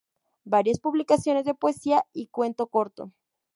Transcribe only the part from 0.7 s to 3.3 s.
publicaciones de poesía y cuento corto.